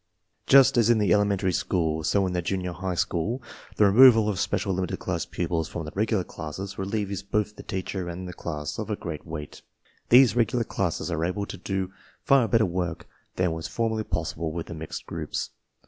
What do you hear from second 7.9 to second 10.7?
and they class of a great weight. These regular